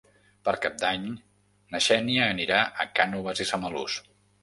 Per 0.47 0.53
Cap 0.63 0.79
d'Any 0.83 1.05
na 1.75 1.83
Xènia 1.89 2.25
anirà 2.33 2.65
a 2.87 2.91
Cànoves 3.01 3.47
i 3.49 3.53
Samalús. 3.55 4.05